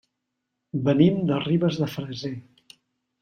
[0.87, 2.33] Venim de Ribes de Freser.